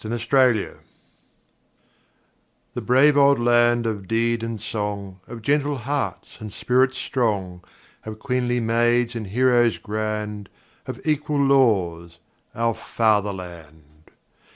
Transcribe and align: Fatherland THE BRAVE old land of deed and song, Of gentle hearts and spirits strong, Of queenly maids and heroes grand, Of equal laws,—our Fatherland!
Fatherland 0.01 0.79
THE 2.73 2.81
BRAVE 2.81 3.15
old 3.19 3.39
land 3.39 3.85
of 3.85 4.07
deed 4.07 4.41
and 4.41 4.59
song, 4.59 5.19
Of 5.27 5.43
gentle 5.43 5.77
hearts 5.77 6.41
and 6.41 6.51
spirits 6.51 6.97
strong, 6.97 7.63
Of 8.03 8.17
queenly 8.17 8.59
maids 8.59 9.13
and 9.15 9.27
heroes 9.27 9.77
grand, 9.77 10.49
Of 10.87 11.05
equal 11.05 11.39
laws,—our 11.45 12.73
Fatherland! 12.73 14.09